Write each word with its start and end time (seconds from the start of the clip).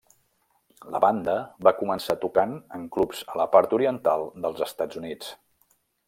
La 0.93 0.99
banda 1.03 1.35
va 1.67 1.73
començar 1.81 2.15
tocant 2.23 2.55
en 2.79 2.87
clubs 2.97 3.21
a 3.33 3.37
la 3.43 3.47
part 3.57 3.75
oriental 3.81 4.25
dels 4.47 4.65
Estats 4.71 5.03
Units. 5.03 5.31